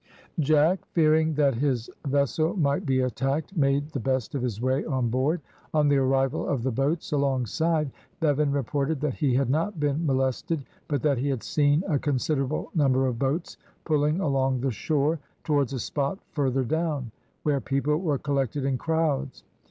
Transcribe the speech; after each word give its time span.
Jack 0.39 0.79
fearing 0.93 1.35
that 1.35 1.53
his 1.53 1.87
vessel 2.07 2.57
might 2.57 2.87
be 2.87 3.01
attacked, 3.01 3.55
made 3.55 3.91
the 3.91 3.99
best 3.99 4.33
of 4.33 4.41
his 4.41 4.59
way 4.59 4.83
on 4.83 5.09
board. 5.11 5.41
On 5.75 5.87
the 5.89 5.97
arrival 5.97 6.47
of 6.49 6.63
the 6.63 6.71
boats 6.71 7.11
alongside, 7.11 7.91
Bevan 8.19 8.51
reported 8.51 8.99
that 9.01 9.13
he 9.13 9.35
had 9.35 9.51
not 9.51 9.79
been 9.79 10.03
molested, 10.03 10.65
but 10.87 11.03
that 11.03 11.19
he 11.19 11.29
had 11.29 11.43
seen 11.43 11.83
a 11.87 11.99
considerable 11.99 12.71
number 12.73 13.05
of 13.05 13.19
boats 13.19 13.57
pulling 13.85 14.19
along 14.19 14.61
the 14.61 14.71
shore, 14.71 15.19
towards 15.43 15.71
a 15.71 15.79
spot 15.79 16.17
further 16.31 16.63
down, 16.63 17.11
where 17.43 17.61
people 17.61 17.97
were 17.97 18.17
collected 18.17 18.65
in 18.65 18.79
crowds. 18.79 19.43